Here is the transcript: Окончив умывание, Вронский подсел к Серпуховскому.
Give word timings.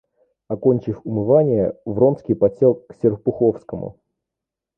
Окончив 0.47 0.99
умывание, 1.03 1.77
Вронский 1.85 2.33
подсел 2.33 2.73
к 2.73 2.95
Серпуховскому. 2.95 3.99